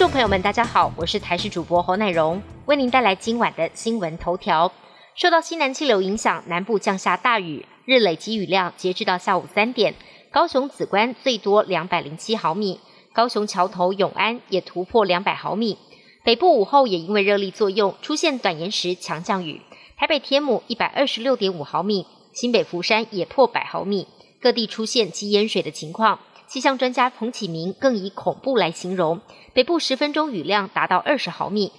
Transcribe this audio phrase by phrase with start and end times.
[0.00, 4.72] 众朋友们，大家好，我是台视主播侯乃荣，为您带来今晚的新闻头条。
[5.14, 9.94] 受到西南气流影响，南部降下大雨，日累积雨量截至到下午三点，
[10.30, 12.80] 高雄紫关最多两百零七毫米，
[13.12, 15.76] 高雄桥头永安也突破两百毫米。
[16.24, 19.60] 北部午后也因为热力作用，出现短延时强降雨，
[19.98, 24.08] 台北天母一百二十六点五毫米，新北福山也破百毫米，
[24.40, 26.20] 各地出现积淹水的情况。
[26.50, 29.20] 气象专家彭启明更以恐怖来形容，
[29.54, 31.70] 北部十分钟雨量达到二十毫米。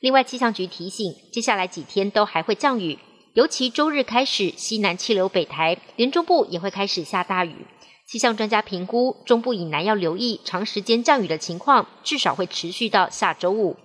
[0.00, 2.98] 另外，气象局提醒，接下来几天都还会降雨，
[3.32, 7.66] 尤其周日开始西南气流北台，连中部也会开始下大雨。
[8.06, 13.78] 气象专家评估，中部以南要留意长时间降雨的情况，至少会持续到下周五。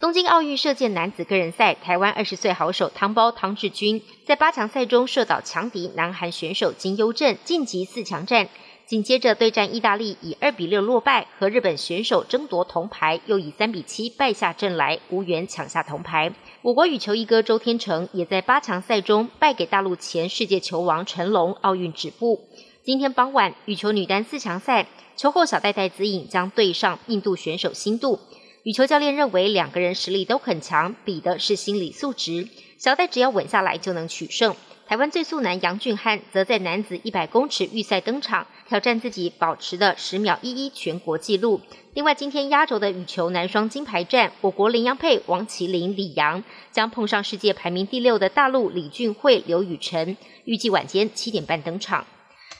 [0.00, 8.48] 东京奥运射箭男子个人赛，台湾二十岁好手汤包汤志军在八强赛中射倒强敌南韩选手金优镇，晋级四强战。
[8.86, 16.30] 紧接着对战意大利，以二比六落败，和日本选手争夺铜牌，又以三比七败下阵来，无缘抢下铜牌。
[16.60, 22.46] 我国羽球一哥周天成也在八强赛中败给大陆前世界球王陈龙，奥运止步。
[22.82, 28.20] 今天傍晚，羽球女单四强赛，球后小戴戴子颖将对上印度选手新度。
[28.64, 32.48] 羽球教练认为两个人实力都很强，比的是心理素质。
[32.76, 34.54] 小戴只要稳下来就能取胜。
[34.86, 41.58] 台湾最速男杨俊汉则在男子一百公尺预赛登场，挑战自己保持的十秒一一全国纪录。
[41.94, 52.06] 另外，今天压轴的羽球男双金牌战，我国林洋配王麒麟、李阳将碰上世界排名第六的大陆李俊慧、刘雨辰，预计晚间七点半登场。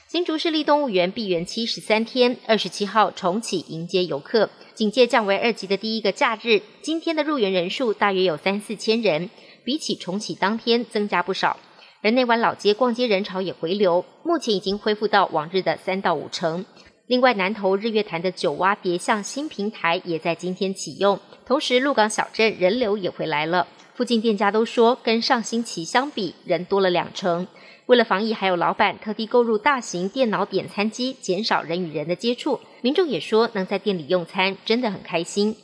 [0.07, 9.29] 新竹市立动物园闭园期十三天，二十七号重启迎接游客，警戒降为二级的第一个假日，今天的入园人数大约有三四千人，
[9.63, 11.59] 比起重启当天增加不少。
[12.05, 16.63] 而内湾老街逛街人潮也回流，目前已经恢复到往日的三到五成。
[17.07, 23.65] 另外，南投日月潭的九蛙蝶巷新平台也在今天启用，同时鹿港小镇人流也回来了。
[23.95, 27.47] 附近店家都说，跟上星期相比，人多了两成。
[27.87, 32.59] 为了防疫，还有老板特地购入大型电脑点餐机，减少人与人的接触。
[32.81, 35.55] 民众也说，能在店里用餐真的很开心。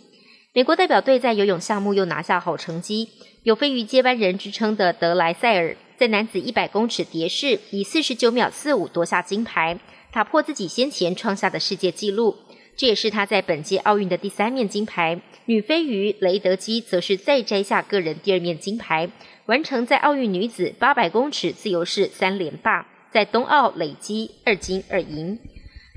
[0.53, 3.09] 美国代表队在游泳项目又拿下好成绩，
[3.43, 5.77] 有飞鱼接班人之称的德莱塞尔。
[6.01, 9.77] 在男子一百公尺蝶式以四十九秒四五夺下金牌，
[10.11, 12.37] 打破自己先前创下的世界纪录。
[12.75, 15.21] 这也是他在本届奥运的第三面金牌。
[15.45, 19.11] 女飞鱼雷德基则是再摘下个人第二面金牌，
[19.45, 25.37] 完成在奥运女子八百公尺自由式三连霸，在冬奥累积二金二银。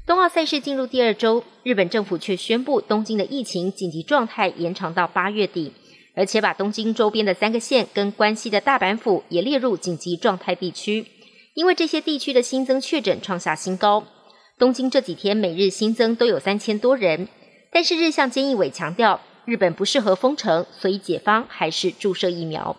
[0.07, 5.73] 冬奥赛事进入第二周，日本政府却宣布东京的疫情紧急状态延长到八月底。
[6.15, 11.07] 而且把东京周边的三个县跟关西的大阪府也列入紧急状态地区，
[11.55, 14.05] 因为这些地区的新增确诊创下新高。
[14.57, 17.29] 东京这几天每日新增都有三千多人，
[17.73, 22.77] 但是日向菅义伟强调，日本不适合封城，所以解方还是注射疫苗。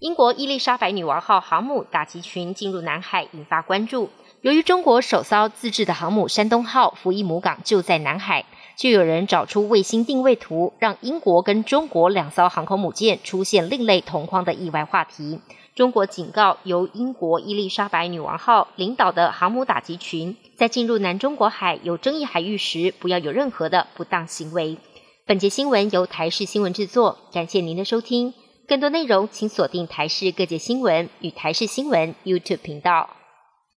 [0.00, 4.08] 英国伊丽莎白女王号航母打击群进入南海，引发关注。
[4.40, 8.44] 由于中国首艘自制的航母山东号服役母港就在南海。
[8.76, 15.40] 就有人找出卫星定位图，让英国跟中国两艘航空母舰出现另类同框的意外话题。
[15.74, 24.78] 中国警告，由英国伊丽莎白女王号领导的航母打击群，在进入南中国海有争议海域时，不要有任何的不当行为。
[25.26, 28.32] 本节新闻由台视新闻制作，感谢您的收听。
[28.68, 33.17] 更多内容请锁定台视各界新闻与台视新闻 YouTube 频道。